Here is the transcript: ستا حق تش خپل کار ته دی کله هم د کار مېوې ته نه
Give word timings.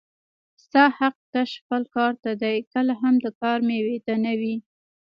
ستا 0.63 0.83
حق 0.97 1.15
تش 1.31 1.49
خپل 1.61 1.83
کار 1.95 2.13
ته 2.23 2.31
دی 2.41 2.55
کله 2.73 2.93
هم 3.01 3.15
د 3.25 3.27
کار 3.41 3.57
مېوې 3.67 3.97
ته 4.05 4.13
نه 4.23 4.31